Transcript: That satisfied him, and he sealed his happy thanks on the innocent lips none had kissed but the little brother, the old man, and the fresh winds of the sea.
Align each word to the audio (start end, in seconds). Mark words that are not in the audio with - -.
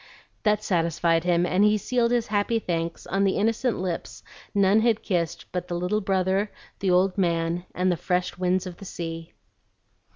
That 0.41 0.63
satisfied 0.63 1.25
him, 1.25 1.45
and 1.45 1.63
he 1.63 1.77
sealed 1.77 2.09
his 2.09 2.25
happy 2.25 2.57
thanks 2.57 3.05
on 3.05 3.23
the 3.23 3.37
innocent 3.37 3.77
lips 3.77 4.23
none 4.55 4.79
had 4.81 5.03
kissed 5.03 5.45
but 5.51 5.67
the 5.67 5.75
little 5.77 6.01
brother, 6.01 6.49
the 6.79 6.89
old 6.89 7.19
man, 7.19 7.65
and 7.75 7.91
the 7.91 7.97
fresh 7.97 8.35
winds 8.35 8.65
of 8.65 8.77
the 8.77 8.85
sea. 8.85 9.33